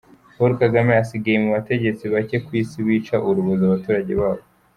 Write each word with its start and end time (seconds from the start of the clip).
Paul 0.35 0.51
Kagame 0.61 0.91
asigaye 1.03 1.37
mu 1.43 1.49
bategetsi 1.57 2.03
bake 2.13 2.37
kw’isi 2.45 2.77
bica 2.87 3.15
urubozo 3.29 3.61
abaturage 3.65 4.11
babo. 4.21 4.43